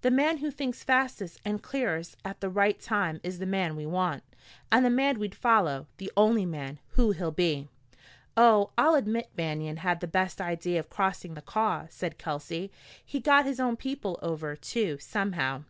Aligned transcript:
The 0.00 0.10
man 0.10 0.38
who 0.38 0.50
thinks 0.50 0.82
fastest 0.82 1.40
and 1.44 1.62
clearest 1.62 2.16
at 2.24 2.40
the 2.40 2.50
right 2.50 2.80
time 2.80 3.20
is 3.22 3.38
the 3.38 3.46
man 3.46 3.76
we 3.76 3.86
want, 3.86 4.24
and 4.72 4.84
the 4.84 4.90
man 4.90 5.20
we'd 5.20 5.32
follow 5.32 5.86
the 5.98 6.10
only 6.16 6.44
man. 6.44 6.80
Who'll 6.96 7.12
he 7.12 7.30
be?" 7.30 7.68
"Oh, 8.36 8.72
I'll 8.76 8.96
admit 8.96 9.30
Banion 9.36 9.76
had 9.76 10.00
the 10.00 10.08
best 10.08 10.40
idea 10.40 10.80
of 10.80 10.90
crossing 10.90 11.34
the 11.34 11.40
Kaw," 11.40 11.86
said 11.88 12.18
Kelsey. 12.18 12.72
"He 13.06 13.20
got 13.20 13.44
his 13.46 13.60
own 13.60 13.76
people 13.76 14.18
over, 14.22 14.56
too, 14.56 14.98
somehow." 14.98 15.62